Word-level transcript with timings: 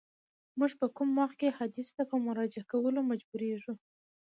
موږ 0.59 0.71
په 0.79 0.87
کوم 0.95 1.09
وخت 1.21 1.35
کي 1.41 1.49
حدیث 1.57 1.87
ته 1.95 2.03
په 2.09 2.15
مراجعه 2.25 2.63
کولو 2.71 2.99
مجبوریږو؟ 3.09 3.73